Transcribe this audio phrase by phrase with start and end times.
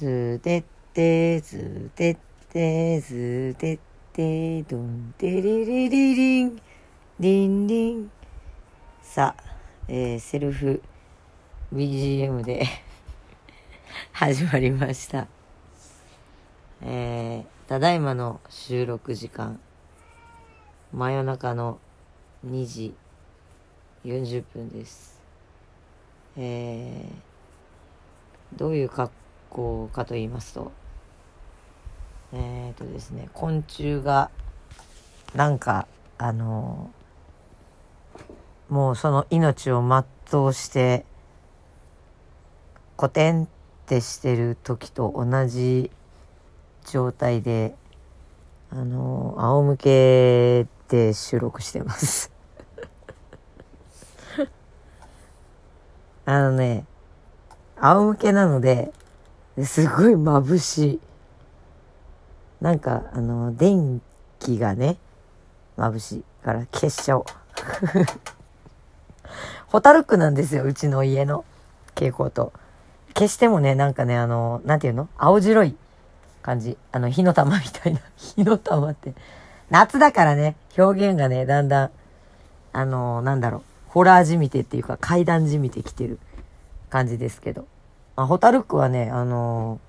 [0.00, 2.16] ずでってずでっ
[2.50, 3.78] てずでっ
[4.14, 6.58] てどんてりりりりん
[7.20, 8.10] りんりん
[9.02, 9.44] さあ、
[9.88, 10.80] えー、セルフ
[11.74, 12.64] BGM で
[14.12, 15.26] 始まりました
[16.80, 19.60] えー、ただいまの収録時間
[20.94, 21.78] 真夜中の
[22.46, 22.94] 2時
[24.06, 25.20] 40分です
[26.38, 29.19] えー、どういう格
[29.50, 30.72] 好かと言いますと。
[32.32, 34.30] えっ、ー、とですね昆虫が
[35.34, 35.86] なんか
[36.16, 36.90] あの
[38.68, 39.82] もうその命を
[40.30, 41.04] 全うして
[42.96, 43.48] コテンっ
[43.86, 45.90] てしてる時と同じ
[46.86, 47.74] 状態で
[48.70, 52.30] あの仰向けで収録してます。
[56.26, 56.84] あのね
[57.80, 58.92] 仰向けなので
[59.64, 61.00] すごい眩しい。
[62.60, 64.02] なんかあの電
[64.38, 64.98] 気がね
[65.78, 67.24] 眩しいから消しちゃおう。
[69.68, 71.44] ホタル区なんですようちの家の。
[71.94, 72.52] 蛍光灯。
[73.14, 75.08] 消してもねなんかねあのなんていうの？
[75.16, 75.76] 青白い
[76.42, 76.76] 感じ。
[76.92, 78.00] あの火の玉みたいな。
[78.16, 79.14] 火の玉って。
[79.70, 81.90] 夏だからね表現がねだんだん
[82.72, 83.62] あのなんだろう。
[83.88, 86.20] ホラーじみてっていうか階段じみてきてる
[86.90, 87.66] 感じですけど。
[88.22, 89.80] あ、ホタルクはね、あの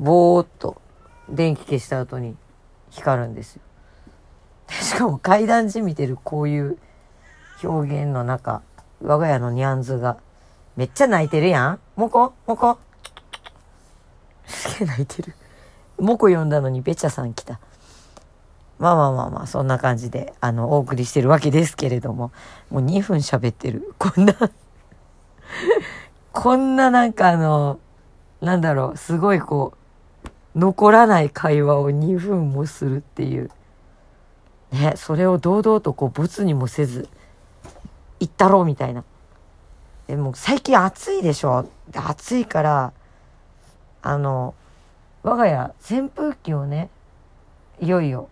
[0.00, 0.80] ー、ぼーっと
[1.28, 2.36] 電気消した後に
[2.90, 3.62] 光るんですよ。
[4.70, 6.78] しかも階段じみてるこういう
[7.62, 8.62] 表現の中、
[9.02, 10.18] 我が家のニャンズが
[10.76, 12.78] めっちゃ泣いてるやんモコモコ
[14.46, 15.34] すげえ泣いてる。
[15.98, 17.60] モコ呼んだのにベチャさん来た。
[18.78, 22.32] まあまあまあまあ、そんな感じで、あの、お送りしてるわけですけれども、
[22.70, 23.94] もう2分喋ってる。
[23.98, 24.34] こんな
[26.42, 27.78] こんななんかあの、
[28.40, 29.74] なんだろう、すごいこ
[30.54, 33.50] う、残らない会話を2分もするっていう。
[34.72, 37.10] ね、それを堂々とこう、ボツにもせず、
[38.20, 39.04] 行ったろうみたいな。
[40.06, 42.92] でも最近暑いでしょ暑いから、
[44.00, 44.54] あの、
[45.22, 46.88] 我が家扇風機をね、
[47.80, 48.30] いよいよ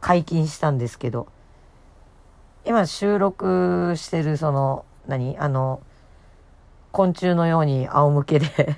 [0.00, 1.28] 解禁したんですけど、
[2.64, 5.38] 今収録してるその、何？
[5.38, 5.80] あの、
[6.94, 8.76] 昆虫のように仰向けで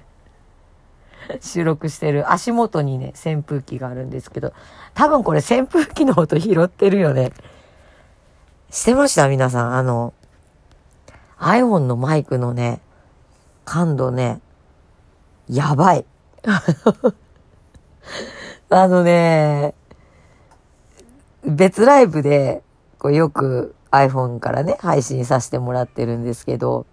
[1.43, 4.55] 収録してる足元にね、扇風機があるんですけど、
[4.95, 7.33] 多分これ扇風機の音拾ってるよね。
[8.71, 9.29] してました？
[9.29, 9.75] 皆さん。
[9.75, 10.15] あの、
[11.39, 12.81] iPhone のマイクのね、
[13.67, 14.41] 感度ね、
[15.47, 16.07] やばい。
[18.71, 19.75] あのね、
[21.45, 22.63] 別ライブで、
[22.99, 26.87] こうよく iPhone からね、配信させてもらってるんですけど、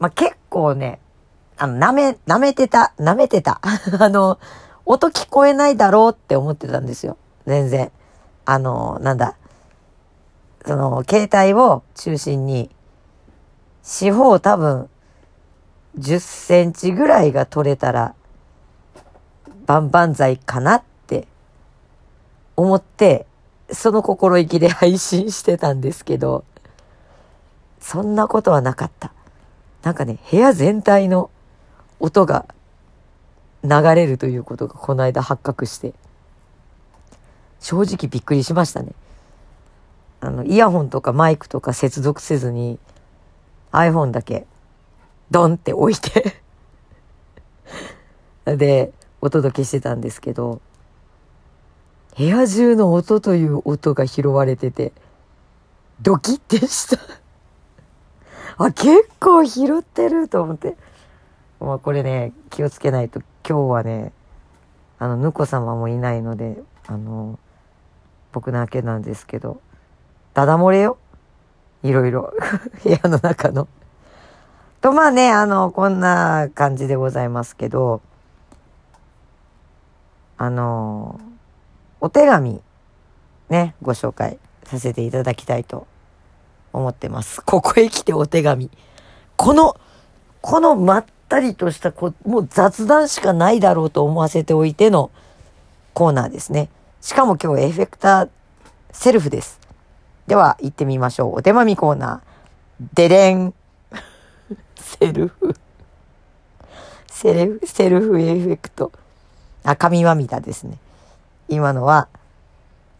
[0.00, 0.98] まあ、結構ね、
[1.58, 3.60] あの、舐め、舐めてた、舐めてた。
[4.00, 4.38] あの、
[4.86, 7.18] 音聞こえないだろうって思ってたんですよ。
[7.46, 7.92] 全然。
[8.46, 9.36] あの、なんだ。
[10.66, 12.70] その、携帯を中心に、
[13.82, 14.88] 四方多分、
[15.98, 18.14] 10センチぐらいが取れたら、
[19.66, 21.28] 万々歳かなって
[22.56, 23.26] 思って、
[23.70, 26.44] その心意気で配信してたんですけど、
[27.80, 29.12] そんなことはなかった。
[29.82, 31.30] なんかね、部屋全体の
[31.98, 32.46] 音が
[33.62, 35.94] 流れるということがこの間発覚して、
[37.60, 38.92] 正直びっくりしましたね。
[40.20, 42.78] あの、イヤホンとかマイクとか接続せずに
[43.72, 44.46] iPhone だけ
[45.30, 46.42] ドンって置いて。
[48.56, 50.60] で、お届けしてたんですけど、
[52.16, 54.92] 部屋中の音という音が拾われてて、
[56.02, 57.19] ドキッてした。
[58.66, 60.76] あ、結構拾ってると思って。
[61.60, 64.12] まあこれね、気をつけないと今日はね、
[64.98, 67.38] あの、ぬこ様もいないので、あの、
[68.32, 69.62] 僕だけなんですけど、
[70.34, 70.98] ダダ漏れよ
[71.82, 72.34] いろいろ。
[72.84, 73.66] 部屋の中の。
[74.82, 78.02] と、まあね、あの、こんな感じでございますけど、
[80.36, 81.18] あの、
[82.00, 82.60] お手紙、
[83.48, 85.86] ね、ご紹介させていただきたいと
[86.72, 87.42] 思ってます。
[87.42, 88.70] ここへ来てお手紙。
[89.36, 89.76] この、
[90.40, 95.10] このまったりとしたこ、もう雑談しかないだろうと思わせておいての
[95.94, 96.68] コーナーですね。
[97.00, 98.28] しかも今日エフェクター
[98.92, 99.60] セルフです。
[100.26, 101.36] では行ってみましょう。
[101.36, 102.94] お手紙コーナー。
[102.94, 103.54] でれん。
[104.76, 105.54] セルフ。
[107.08, 108.92] セルフ、セルフエフェクト。
[109.64, 110.78] あ、神まみだですね。
[111.48, 112.08] 今のは、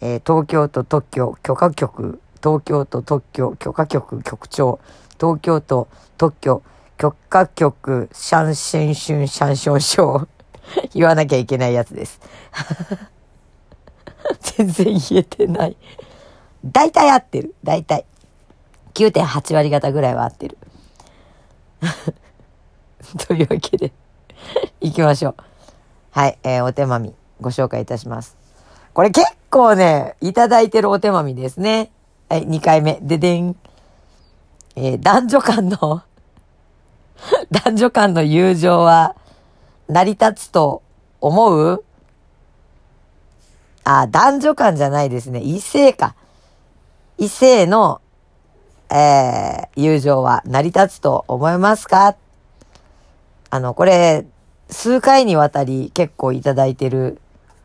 [0.00, 4.80] えー、東京都特許許可局東京都特許許可局局長、
[5.18, 6.62] 東京都特許
[6.98, 10.28] 許可局、シャンシンシュンシャンションショー。
[10.94, 12.20] 言わなきゃいけないやつです。
[14.56, 15.76] 全然言えてない。
[16.64, 17.54] 大体合ってる。
[17.64, 18.04] 大体。
[18.94, 20.58] 9.8割方ぐらいは合ってる。
[23.26, 23.92] というわけで
[24.80, 25.36] 行きましょう。
[26.10, 28.36] はい、えー、お手まみご紹介いたします。
[28.92, 31.90] これ結構ね、いただいてるお手まみですね。
[32.30, 32.96] はい、2回目。
[33.02, 33.56] ででん。
[34.76, 36.02] えー、男女間の
[37.50, 39.16] 男女間の友情は
[39.88, 40.80] 成り立つと
[41.20, 41.84] 思う？
[43.82, 45.40] あ、男女間じゃないですね。
[45.40, 46.14] 異性か。
[47.18, 48.00] 異性の、
[48.90, 52.14] えー、友情は成り立つと思いますか？
[53.50, 54.24] あの、これ、
[54.68, 57.20] 数回にわたり結構いただいてる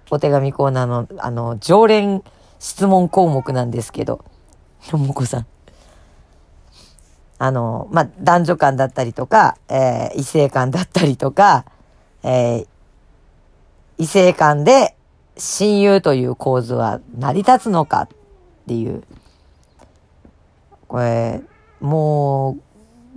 [0.09, 2.23] お手紙コーナーの、あの、常連
[2.57, 4.25] 質問項目なんですけど、
[4.89, 5.47] ともこさん。
[7.37, 11.65] あの、まあ、男女間だったりとか、えー、異性間だったりとか、
[12.23, 12.67] えー、
[13.97, 14.95] 異性間で
[15.37, 18.07] 親友という構図は成り立つのかっ
[18.67, 19.03] ていう。
[20.87, 21.41] これ、
[21.81, 22.57] も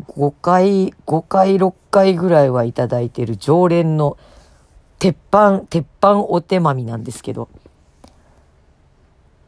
[0.06, 4.17] う、5回、5回、6回ぐらいはいただいてる常連の
[4.99, 7.49] 鉄板、鉄板お手まみなんですけど、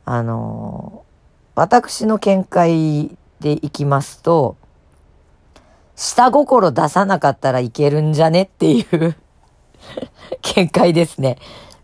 [0.05, 1.05] あの
[1.61, 4.57] 私の見解でいきますと、
[5.95, 9.15] 下心出さなかったらいけるんじゃねっていう
[10.57, 11.37] 見解ですね。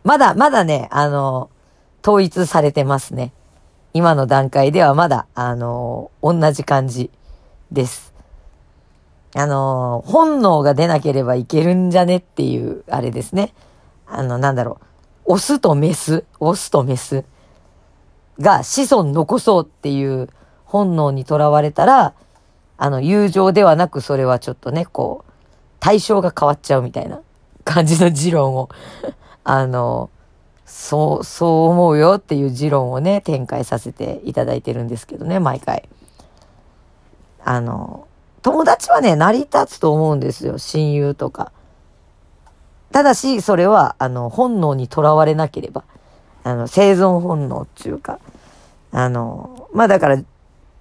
[0.02, 1.50] まだ、まだね、あの、
[2.02, 3.34] 統一されてますね。
[3.92, 7.10] 今の段階ではまだ、あの、同じ感じ
[7.70, 8.14] です。
[9.34, 13.52] あの、本能が出なければいけるんじゃねっていう、あれですね。
[14.06, 14.78] あの、なんだろ
[15.26, 15.34] う。
[15.34, 17.26] オスとメス、オスとメス
[18.40, 20.28] が子孫残そうっていう
[20.64, 22.14] 本能にとらわれたら、
[22.78, 25.32] あの、友情ではなく、それはちょっとね、こう、
[25.80, 27.20] 対象が変わっちゃうみたいな
[27.64, 28.68] 感じの持論を
[29.44, 30.10] あの、
[30.66, 35.88] そう、そう思うよっていう持論をね、展開させていただいてるんですけどね、毎回。
[37.44, 38.06] あの、
[38.42, 41.52] 友達はね、成り立つと思うんですよ、親友とか。
[42.92, 45.84] ただし、それは、あの、本能にとらわれなければ。
[46.46, 48.20] あの、生存本能っていうか。
[48.92, 50.22] あの、まあだから、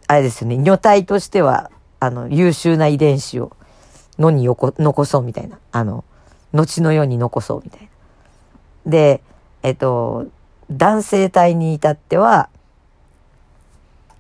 [0.06, 3.52] あれですよね、女体としては、あの、優秀な遺伝子を、
[4.20, 5.58] のによこ、残そうみたいな。
[5.72, 6.04] あの、
[6.54, 8.92] 後の世に残そうみたいな。
[8.92, 9.22] で、
[9.64, 10.28] えっと、
[10.70, 12.50] 男性体に至っては、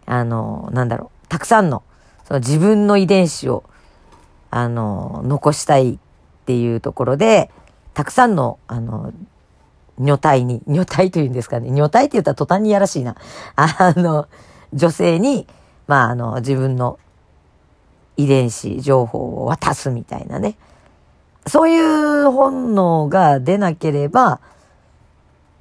[0.07, 1.83] あの、なんだろう、たくさんの、
[2.23, 3.63] その自分の遺伝子を、
[4.49, 5.97] あの、残したいっ
[6.47, 7.51] ていうところで、
[7.93, 9.13] たくさんの、あの、
[9.99, 11.69] 女体に、女体というんですかね。
[11.69, 13.15] 女体って言ったら途端にやらしいな。
[13.55, 14.27] あの、
[14.73, 15.47] 女性に、
[15.87, 16.99] まあ、あの、自分の
[18.17, 20.57] 遺伝子情報を渡すみたいなね。
[21.47, 24.39] そういう本能が出なければ、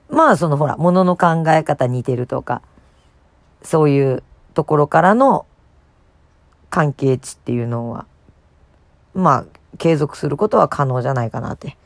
[0.09, 2.63] まあそのほら、ものの考え方似てるとか、
[3.63, 4.23] そういう
[4.55, 5.47] ところからの
[6.71, 8.07] 関係値っていうのは、
[9.15, 9.45] まあ
[9.79, 11.77] 継続することは可能じゃないかなって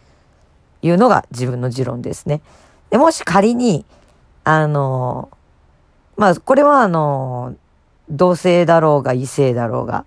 [0.83, 2.41] いうのが自分の持論ですね。
[2.91, 3.85] で、もし仮に、
[4.45, 5.31] あの、
[6.17, 7.55] まあこれはあの、
[8.11, 10.07] 同性だろうが異性だろうが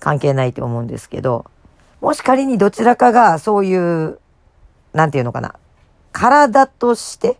[0.00, 1.44] 関係ないと思うんですけど、
[2.00, 4.18] もし仮にどちらかがそういう、
[4.92, 5.54] なんていうのかな、
[6.10, 7.38] 体として、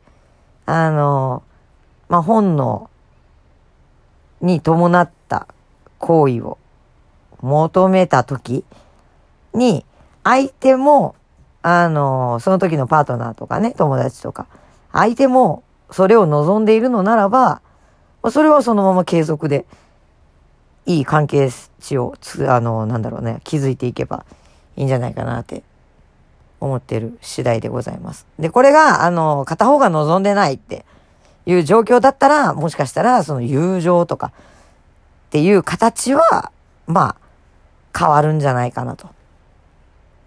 [0.66, 1.42] あの、
[2.08, 2.88] まあ、本能
[4.40, 5.48] に伴った
[5.98, 6.58] 行為を
[7.40, 8.64] 求めたとき
[9.54, 9.84] に、
[10.22, 11.16] 相手も、
[11.62, 14.46] あの、その時のパートナーとかね、友達とか、
[14.92, 17.62] 相手もそれを望んでいるのならば、
[18.30, 19.64] それはそのまま継続で、
[20.84, 21.48] いい関係
[21.80, 24.24] 値をつ、あの、なんだろうね、築いていけば
[24.76, 25.62] いいんじゃないかなって
[26.60, 28.26] 思ってる次第でございます。
[28.38, 30.84] で、これが、あの、片方が望んでないって
[31.46, 34.30] いう状況だったら、もしかしたら、その友情とかっ
[35.30, 36.50] ていう形は、
[36.86, 37.16] ま
[37.94, 39.08] あ、変わるんじゃないかなと。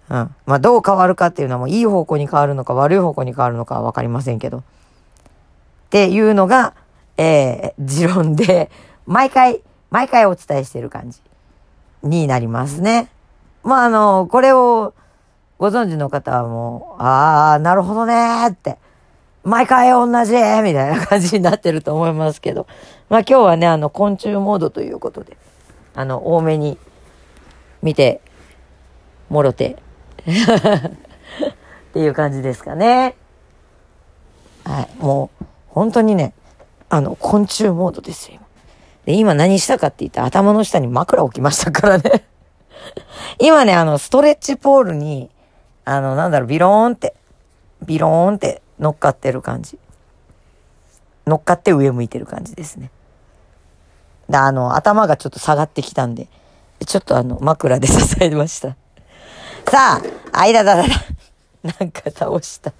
[0.10, 0.36] うん。
[0.46, 4.60] まあ、どう変わるかっていうのはもういい方向に変わるのか悪い方向に変わるのかはわかりませんけど。
[4.60, 4.62] っ
[5.90, 6.74] ていうのが、
[7.18, 8.70] えー、持論で、
[9.06, 11.22] 毎回、毎回お伝えしてる感じ
[12.04, 13.10] になりますね。
[13.64, 14.94] まあ、あの、これを、
[15.58, 18.78] ご存知の方はもう、ああ、なるほどねーって、
[19.44, 22.68] 毎回同じみたいな感じになってると思いますけど、
[23.10, 25.38] まあ今日はね、あの、昆虫モードということで、
[25.94, 26.78] あの、多めに
[27.82, 28.22] 見て
[29.30, 29.78] もろて
[30.24, 33.16] っていう感じですかね。
[34.64, 36.34] はい、もう、本当にね、
[36.90, 38.46] あの、昆虫モードですよ、今。
[39.06, 42.26] で、今何したかって言ったら頭の下に枕置きましたからね
[43.40, 45.30] 今ね、あの、ストレッチポールに、
[45.86, 47.16] あの、なんだろう、ビローンって、
[47.86, 49.80] ビローンって乗っかってる感じ。
[51.28, 52.92] 乗っかって上向いてる感じですね。
[54.30, 56.28] で、あの、頭がちょっと下がってきたんで、
[56.86, 58.76] ちょっとあの、枕で支えました。
[59.76, 60.02] さ
[60.32, 60.90] あ、あいだだだだ。
[61.78, 62.72] なんか倒した。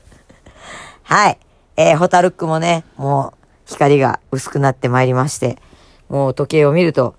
[1.04, 1.38] はい。
[1.76, 5.58] えー、ホタルックもね、もう、光が薄くなってまいりまして、
[6.08, 7.18] もう時計を見ると、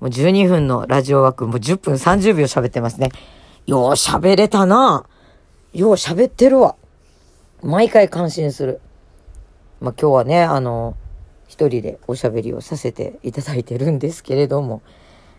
[0.00, 3.10] もう12分のラジオ枠、もう10分30秒喋ってますね。
[3.66, 5.04] よう喋れたな。
[5.74, 6.76] よう喋ってるわ。
[7.62, 8.80] 毎回感心する。
[9.82, 10.96] まあ、今日はね、あの、
[11.46, 14.80] 一人でおしゃべりをさせていただいてるんですけれども、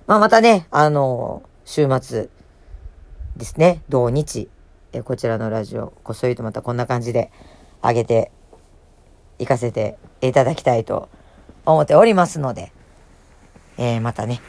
[0.05, 2.29] まあ、またね、あの、週末
[3.41, 4.49] ですね、土日、
[4.93, 7.31] えこちらのラジオ、こっそりとまたこんな感じで
[7.81, 8.31] 上げて
[9.39, 11.09] いかせていただきたいと
[11.65, 12.71] 思っておりますので、
[13.79, 14.41] えー、またね、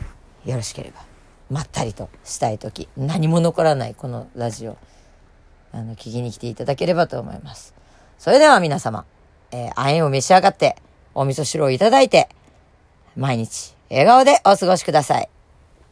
[0.45, 1.01] よろしければ、
[1.49, 4.77] まったりとしたい時、何も残らないこのラジオ、
[5.73, 7.75] あの、聞きに来ていただければと思います。
[8.19, 9.07] それでは皆様、
[9.53, 10.77] えー、あえんを召し上がって、
[11.15, 12.29] お味噌汁をいただいて、
[13.17, 15.32] 毎日、笑顔でお過ごしください。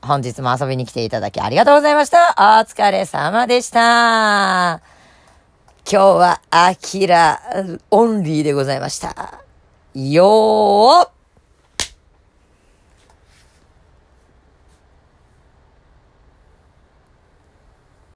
[0.02, 2.35] 本日も遊びに来ていただきありがとうございました。
[2.38, 4.80] お疲れ様でした。
[5.90, 7.40] 今日はアキラ
[7.90, 9.42] オンリーでございました。
[9.95, 11.20] よー